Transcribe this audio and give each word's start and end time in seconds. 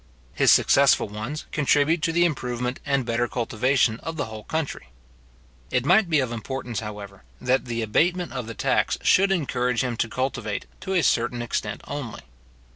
His 0.33 0.49
successful 0.51 1.07
ones 1.09 1.45
contribute 1.51 2.01
to 2.01 2.11
the 2.11 2.25
improvement 2.25 2.79
and 2.87 3.05
better 3.05 3.27
cultivation 3.27 3.99
of 3.99 4.17
the 4.17 4.25
whole 4.25 4.43
country. 4.45 4.87
It 5.69 5.85
might 5.85 6.09
be 6.09 6.19
of 6.21 6.31
importance, 6.31 6.79
however, 6.79 7.23
that 7.39 7.65
the 7.65 7.83
abatement 7.83 8.31
of 8.33 8.47
the 8.47 8.55
tax 8.55 8.97
should 9.03 9.31
encourage 9.31 9.83
him 9.83 9.95
to 9.97 10.09
cultivate 10.09 10.65
to 10.79 10.93
a 10.93 11.03
certain 11.03 11.43
extent 11.43 11.81
only. 11.85 12.21